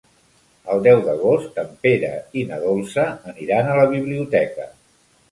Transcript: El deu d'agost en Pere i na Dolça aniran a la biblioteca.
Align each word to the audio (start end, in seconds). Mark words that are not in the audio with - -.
El 0.75 0.79
deu 0.85 1.01
d'agost 1.07 1.59
en 1.63 1.67
Pere 1.83 2.09
i 2.41 2.45
na 2.51 2.57
Dolça 2.63 3.03
aniran 3.33 3.69
a 3.69 3.75
la 3.81 3.85
biblioteca. 3.93 4.67